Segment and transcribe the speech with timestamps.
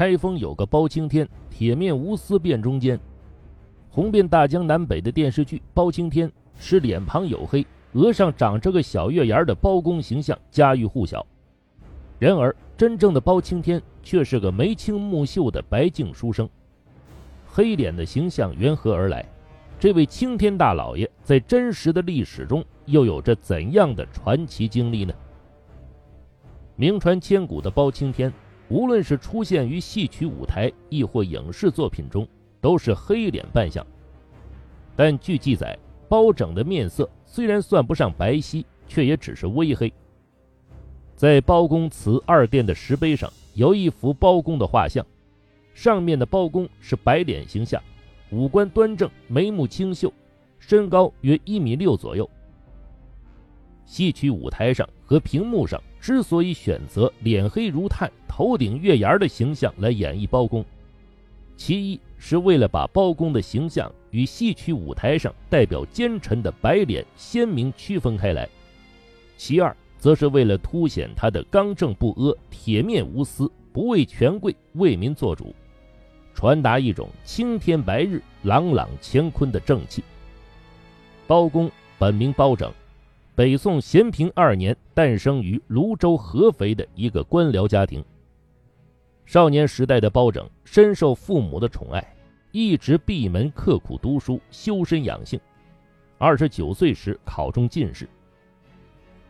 [0.00, 2.98] 开封有个包青天，铁面无私辨忠奸。
[3.90, 6.26] 红遍大江南北的电视剧《包青天》
[6.58, 11.26] 是脸庞黝黑、额上长着个小月牙的包公形象家喻户晓。
[12.18, 16.48] 然而，真正的包青天却是个眉清目秀的白净书生。
[17.46, 19.22] 黑脸的形象缘何而来？
[19.78, 25.12] 这位青天大老爷在真实的历史中又有着怎样的传奇经历呢？
[26.74, 28.32] 名传千古的包青天。
[28.70, 32.26] 无论是出现于戏曲舞台，亦或影视作品中，
[32.60, 33.84] 都是黑脸扮相。
[34.94, 35.76] 但据记载，
[36.08, 39.92] 包拯的面色虽然算不上白皙，却也只是微黑。
[41.16, 45.04] 在包公祠二殿的石碑上，有一幅包公的画像，
[45.74, 47.82] 上面的包公是白脸形象，
[48.30, 50.12] 五官端正，眉目清秀，
[50.60, 52.28] 身高约一米六左右。
[53.90, 60.64] 戏曲舞台上和屏幕上之所以选择脸黑如炭、头顶月牙的形象来演绎包公，
[61.56, 68.48] 其一是为了把包公的形象与戏曲舞台上代表奸臣的白脸鲜明区分开来；
[69.36, 75.52] 其二则是为了凸显他的刚正不阿、铁面无私、不畏权贵、为民做主，
[76.32, 80.04] 传达一种青天白日、朗朗乾坤的正气。
[81.26, 82.72] 包公本名包拯。
[83.40, 88.04] 北宋咸平二年诞生于泸州合肥的一个官僚家庭。
[89.24, 92.06] 少年时代的包拯深受父母的宠爱，
[92.52, 95.40] 一直闭门刻苦读书，修身养性。
[96.18, 98.04] 二十九岁时考中进士。《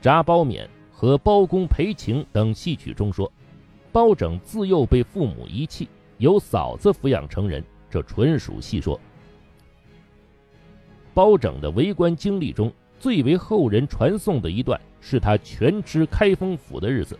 [0.00, 3.32] 札包勉》和《包公赔情》等戏曲中说，
[3.92, 8.98] 包拯自幼被父母遗弃，由嫂子抚养成人，这纯属戏说。
[11.14, 12.68] 包拯的为官经历中。
[13.02, 17.18] 最为后人传颂的一段是他全知开封府的日子。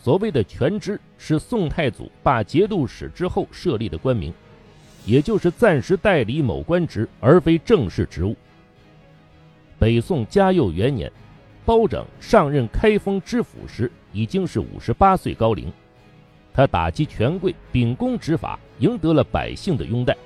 [0.00, 4.32] 所谓的全知，是宋太祖罢节度使之后设立的官名，
[5.04, 8.36] 也就是暂时代理某官职，而非正式职务。
[9.80, 11.10] 北宋嘉佑元年，
[11.64, 15.72] 包拯上任开封知府时，已经是五十八岁高龄。
[16.54, 20.16] 他打击权贵，秉公执法，赢得了百姓的拥戴。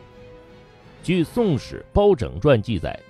[1.02, 3.00] 据《宋史·包拯传》记载。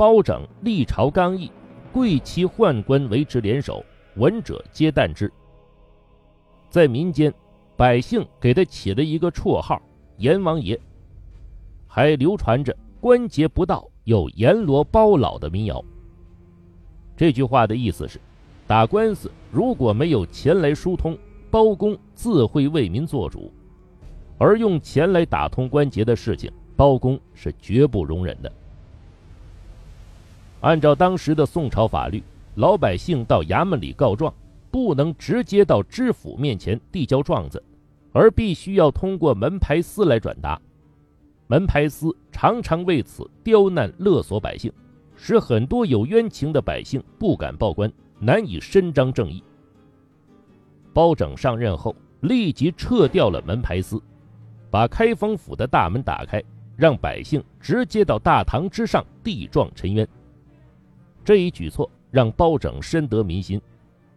[0.00, 1.52] 包拯历朝刚毅，
[1.92, 3.84] 贵戚宦官为之联手，
[4.16, 5.30] 闻者皆惮之。
[6.70, 7.30] 在民间，
[7.76, 9.78] 百姓给他起了一个绰号
[10.16, 10.80] “阎王爷”，
[11.86, 15.84] 还流传着“关节不到，有阎罗包老”的民谣。
[17.14, 18.18] 这句话的意思是，
[18.66, 21.14] 打官司如果没有钱来疏通，
[21.50, 23.52] 包公自会为民做主；
[24.38, 28.50] 而用钱来打通关节的事情，包公是绝不容忍的。
[30.60, 32.22] 按照当时的宋朝法律，
[32.56, 34.32] 老百姓到衙门里告状，
[34.70, 37.62] 不能直接到知府面前递交状子，
[38.12, 40.60] 而必须要通过门牌司来转达。
[41.46, 44.70] 门牌司常常为此刁难勒索百姓，
[45.16, 49.42] 使很多有冤情的百姓不敢报官，难以伸张正义。
[50.92, 54.00] 包拯上任后，立即撤掉了门牌司，
[54.70, 56.42] 把开封府的大门打开，
[56.76, 60.06] 让百姓直接到大堂之上递状陈冤。
[61.24, 63.60] 这一举措让包拯深得民心，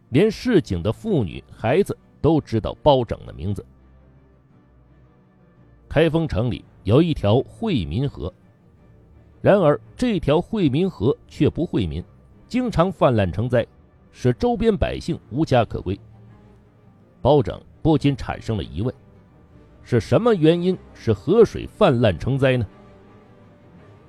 [0.10, 3.64] 连市井的妇女孩子都知道包拯的名字。
[5.90, 8.34] 开封城里有一条惠民河，
[9.42, 12.04] 然而这条惠民河却不惠民，
[12.48, 13.66] 经常泛滥成灾，
[14.12, 16.00] 使周边百姓无家可归。
[17.22, 18.94] 包拯不禁产生了疑问：
[19.84, 22.66] 是什么原因使河水泛滥成灾呢？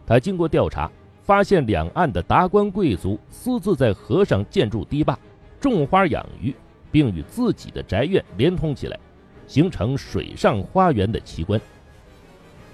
[0.07, 0.91] 他经过调查。
[1.25, 5.19] 发现两岸的达官贵族私自在河上建筑堤坝、
[5.59, 6.55] 种花养鱼，
[6.93, 9.01] 并与自己的宅院连通起来，
[9.47, 11.59] 形成水上花园的奇观。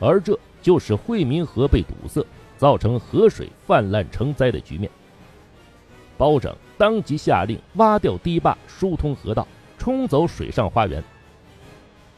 [0.01, 4.91] 而这就是惠民河被堵塞，造成河水泛滥成灾的局面。
[6.19, 9.47] 包拯当即下令挖掉堤坝，疏通河道，
[9.79, 11.03] 冲走水上花园。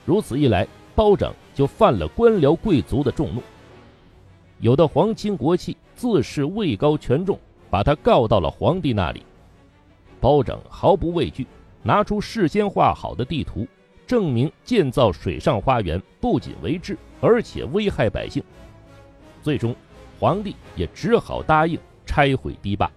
[0.06, 3.42] 如此一来，包拯就犯了官僚贵族的众怒。
[4.60, 7.38] 有的皇亲国戚自恃位高权重，
[7.70, 9.22] 把他告到了皇帝那里。
[10.20, 11.46] 包拯毫不畏惧，
[11.80, 13.64] 拿出事先画好的地图，
[14.04, 18.42] 证明建造水上花园不仅违制，而且危害百姓。
[19.44, 19.76] 最终，
[20.18, 22.90] 皇帝也只好答应拆毁堤坝。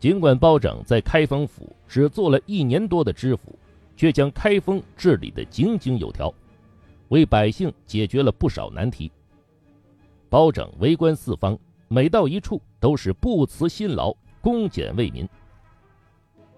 [0.00, 3.54] 尽管包拯在开封府只做了一年多的知府，
[3.94, 6.32] 却将开封治理得井井有条，
[7.08, 9.12] 为百姓解决了不少难题。
[10.32, 11.58] 包拯为官四方，
[11.88, 15.28] 每到一处都是不辞辛劳，恭俭为民。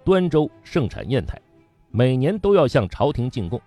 [0.04, 1.42] 端州盛产砚台，
[1.90, 3.60] 每年都要向朝廷进贡。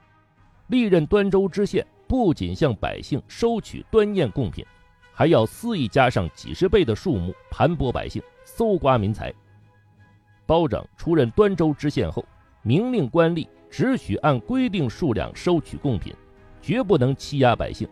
[0.67, 4.65] 历任端州知县不仅向百姓收取端砚贡品，
[5.11, 9.33] 还要肆意加上几十倍的数目盘剥百姓，搜刮民财。
[10.45, 12.23] 包拯出任端州知县后，
[12.61, 16.15] 明令官吏只许按规定数量收取贡品，
[16.61, 17.85] 绝不能欺压百姓。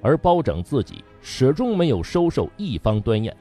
[0.00, 3.34] 而包拯自己始终没有收受一方端砚。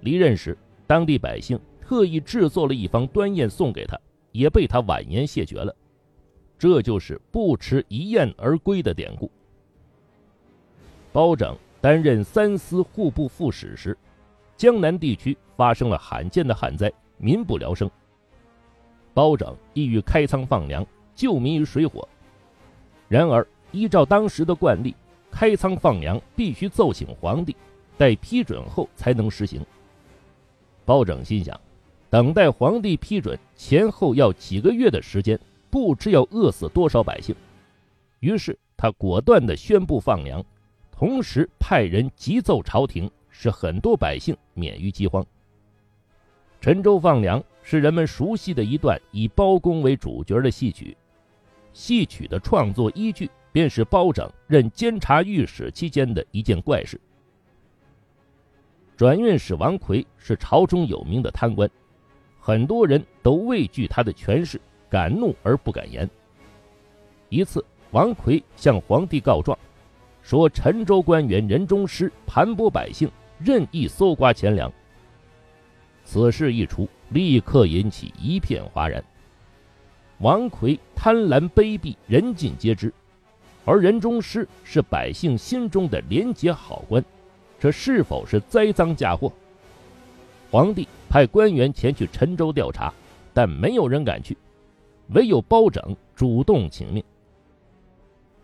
[0.00, 3.98] 离任时，当地百姓特意制作了一方端砚送给他，
[4.32, 5.74] 也被他婉言谢绝了。
[6.58, 9.30] 这就是“不持一雁而归”的典故。
[11.12, 13.96] 包拯担任三司户部副使时，
[14.56, 17.90] 江南地区发生了罕见的旱灾，民不聊生。
[19.12, 22.08] 包拯意欲开仓放粮，救民于水火。
[23.08, 24.94] 然而，依照当时的惯例，
[25.32, 27.56] 开仓放粮必须奏请皇帝，
[27.96, 29.64] 待批准后才能实行。
[30.84, 31.58] 包拯心想，
[32.10, 35.40] 等待皇帝批准前后要几个月的时间，
[35.70, 37.34] 不知要饿死多少百姓。
[38.20, 40.44] 于是他果断地宣布放粮，
[40.92, 45.24] 同时派人急奏朝廷，使很多百姓免于饥荒。
[46.60, 50.96] 陈州放粮是人们熟悉的一段以包公为主角的戏曲，
[51.72, 53.30] 戏曲的创作依据。
[53.52, 56.98] 便是包拯任监察御史期间的一件怪事。
[58.96, 61.70] 转运使王奎是朝中有名的贪官，
[62.40, 64.58] 很多人都畏惧他的权势，
[64.88, 66.08] 敢怒而不敢言。
[67.28, 69.58] 一次，王奎向皇帝告状，
[70.22, 74.72] 说陈州官员任中师盘剥百姓，任意搜刮钱粮。
[76.04, 79.04] 此事一出，立刻引起一片哗然。
[80.22, 82.94] 王奎贪婪卑鄙，人尽皆知。
[83.64, 87.04] 而任中师是百姓心中的廉洁好官，
[87.58, 89.32] 这是否是栽赃嫁祸？
[90.48, 92.94] 皇帝派官员前去陈州调查，
[93.34, 94.36] 但没有人敢去，
[95.08, 97.02] 唯有包拯主动请命。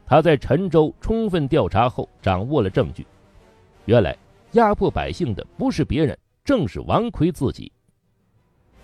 [0.04, 3.06] 他在陈州充分调查后，掌握了证据，
[3.84, 4.16] 原来
[4.52, 7.70] 压迫百姓的不是别人，正是王奎自己。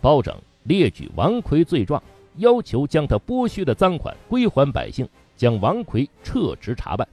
[0.00, 2.00] 包拯列举王奎罪状，
[2.36, 5.08] 要求将他剥削的赃款归还百姓。
[5.36, 7.06] 将王奎撤职查办。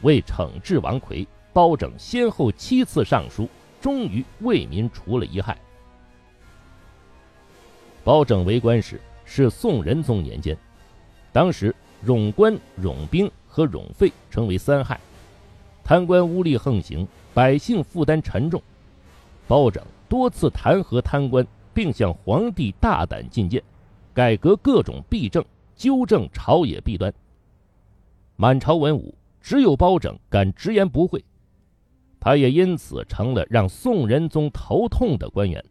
[0.00, 3.46] 为惩治王奎，包拯先后七次上书，
[3.82, 5.58] 终于为民除了一害。
[8.02, 10.56] 包拯为官时是宋仁宗年间，
[11.34, 11.74] 当时
[12.06, 14.98] 冗官、冗兵和冗费成为三害，
[15.84, 18.62] 贪官污吏横行，百姓负担沉重。
[19.46, 23.62] 包拯多次弹劾贪官，并向皇帝大胆进谏，
[24.16, 25.44] 改革各种弊政。
[25.74, 27.12] 纠正朝野弊端。
[28.36, 31.22] 满朝文武只有包拯敢直言不讳，
[32.18, 35.62] 他也因此成了让宋仁宗头痛的官员。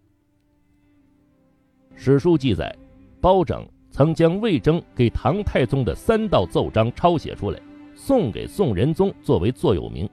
[1.95, 2.71] 史书记载，
[3.19, 7.59] 包拯曾将魏征给唐太宗的三道奏章抄写出来，
[7.95, 10.07] 送给宋仁宗作为座右铭，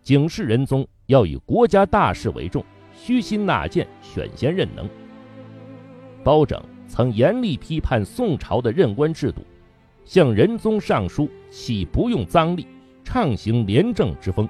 [0.00, 2.64] 警示仁宗要以国家大事为重，
[2.94, 4.88] 虚心纳谏，选贤任能。
[6.24, 6.58] 包拯。
[6.88, 9.42] 曾严厉批判宋朝的任官制度，
[10.04, 12.64] 向仁宗上书，岂不用赃吏，
[13.04, 14.48] 畅行廉政之风。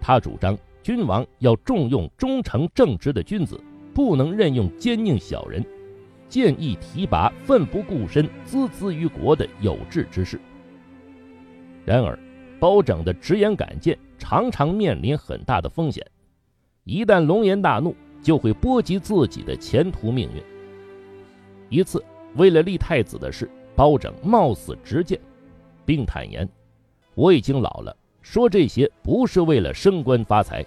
[0.00, 3.60] 他主张君王要重用忠诚正直的君子，
[3.92, 5.64] 不能任用奸佞小人，
[6.28, 10.40] 建议提拔奋不顾身、孜孜于国的有志之士。
[11.84, 12.18] 然而，
[12.58, 16.06] 包拯的直言敢谏常常面临很大的风险，
[16.84, 20.42] 一旦龙颜大怒，就会波及自己的前途命运。
[21.70, 25.18] 一次，为了立太子的事，包拯冒死直谏，
[25.86, 26.46] 并坦言
[27.14, 30.66] ：“我已经老了，说这些不是为了升官发财。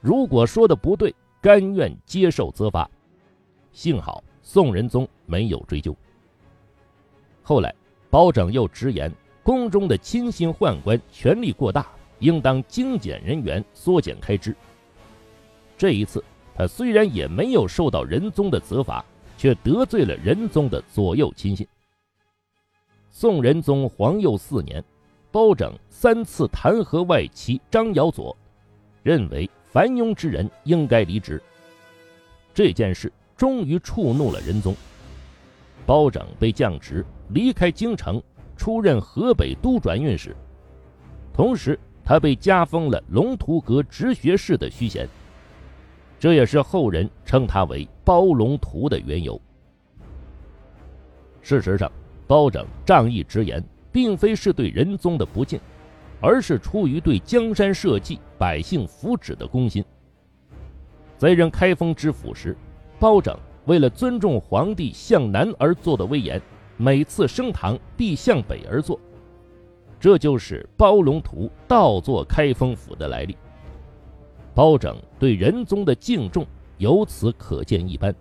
[0.00, 2.90] 如果说的不对，甘愿接受责罚。”
[3.72, 5.96] 幸好宋仁宗没有追究。
[7.42, 7.72] 后来，
[8.10, 9.12] 包拯又直言，
[9.42, 11.86] 宫中的亲信宦官权力过大，
[12.18, 14.54] 应当精简人员，缩减开支。
[15.78, 16.22] 这一次，
[16.56, 19.04] 他虽然也没有受到仁宗的责罚。
[19.36, 21.66] 却得罪了仁宗的左右亲信。
[23.10, 24.82] 宋仁宗皇佑四年，
[25.30, 28.36] 包拯三次弹劾外戚张尧佐，
[29.02, 31.40] 认为凡庸之人应该离职。
[32.52, 34.74] 这件事终于触怒了仁宗，
[35.86, 38.22] 包拯被降职，离开京城，
[38.56, 40.34] 出任河北都转运使，
[41.32, 45.08] 同时他被加封了龙图阁直学士的虚衔。
[46.18, 49.40] 这也是后人称他为包龙图的缘由。
[51.42, 51.90] 事实上，
[52.26, 55.60] 包拯仗义直言，并非是对仁宗的不敬，
[56.20, 59.84] 而是出于对江山社稷、百姓福祉的公心。
[61.18, 62.56] 在任开封知府时，
[62.98, 66.40] 包拯为了尊重皇帝向南而坐的威严，
[66.78, 68.98] 每次升堂必向北而坐。
[70.00, 73.36] 这就是包龙图倒坐开封府的来历。
[74.54, 76.46] 包拯对仁宗的敬重
[76.78, 78.14] 由此可见一斑。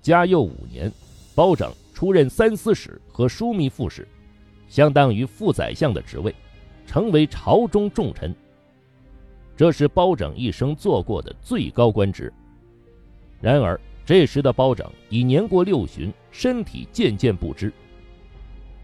[0.00, 0.90] 嘉佑五年，
[1.34, 4.06] 包拯出任三司使和枢密副使，
[4.68, 6.34] 相当于副宰相的职位，
[6.86, 8.34] 成为朝中重臣。
[9.56, 12.32] 这是包拯一生做过的最高官职。
[13.40, 17.72] 然而，这时的包拯已年过六旬，身体渐渐不支。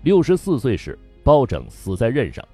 [0.02, 2.46] 六十四岁时，包拯死在任上。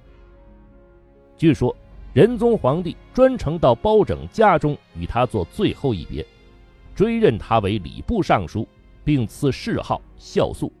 [1.37, 1.75] 据说，
[2.15, 6.25] 仁宗皇帝专程到包拯家中与他做最后一别，
[6.95, 8.65] 追认他为礼部尚书，
[9.03, 10.71] 并赐谥号孝肃。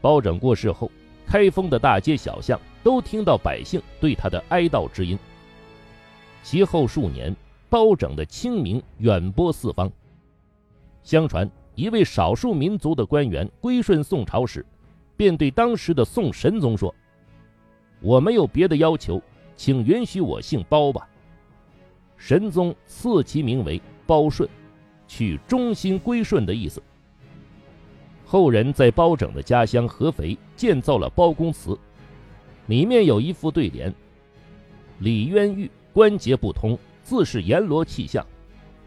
[0.00, 0.90] 包拯过世后，
[1.24, 5.16] 开封的大街小巷都听到百姓对他的哀悼之音。
[6.42, 7.32] 其后数年。
[7.68, 9.88] 包拯的清名远播四方。
[11.04, 14.66] 相传，一位少数民族的官员归顺宋朝时，
[15.16, 16.92] 便对当时的宋神宗说
[18.02, 19.22] ：“我没有别的要求，
[19.60, 21.06] 请允许我姓包吧。”
[22.16, 24.48] 神宗赐其名为包顺，
[25.06, 26.82] 取忠心归顺的意思。
[28.24, 31.78] 后人在包拯的家乡合肥建造了包公祠，
[32.68, 33.94] 里面有一副对联
[35.00, 38.24] ：“李渊玉关节不通。”自是阎罗气象，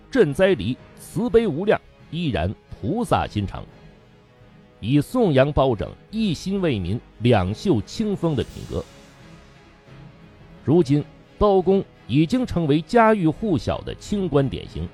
[0.10, 3.64] 赈灾礼慈悲无量，依然菩萨心肠。
[4.80, 8.84] 以颂扬包拯一心为民、两袖清风的品格。
[10.64, 11.04] 如今，
[11.38, 14.88] 包公已经成为家喻户晓的清官典型，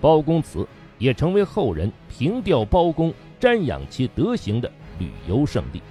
[0.00, 0.66] 包公祠
[0.98, 4.70] 也成为后人凭吊包公、瞻仰其德行的
[5.00, 5.82] 旅游胜地。